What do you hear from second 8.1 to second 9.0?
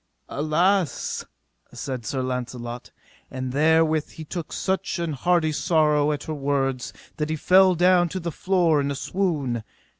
the floor in a